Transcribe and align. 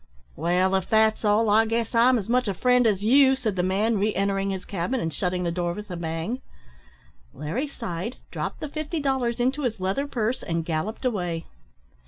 "Wall, 0.35 0.73
if 0.73 0.89
that's 0.89 1.23
all, 1.23 1.47
I 1.51 1.65
guess 1.67 1.93
I'm 1.93 2.17
as 2.17 2.27
much 2.27 2.47
a 2.47 2.55
friend 2.55 2.87
as 2.87 3.03
you," 3.03 3.35
said 3.35 3.55
the 3.55 3.61
man, 3.61 3.99
re 3.99 4.15
entering 4.15 4.49
his 4.49 4.65
cabin, 4.65 4.99
and 4.99 5.13
shutting 5.13 5.43
the 5.43 5.51
door 5.51 5.73
with 5.73 5.91
a 5.91 5.95
bang. 5.95 6.41
Larry 7.35 7.67
sighed, 7.67 8.17
dropped 8.31 8.61
the 8.61 8.67
fifty 8.67 8.99
dollars 8.99 9.39
into 9.39 9.61
his 9.61 9.79
leather 9.79 10.07
purse, 10.07 10.41
and 10.41 10.65
galloped 10.65 11.05
away. 11.05 11.45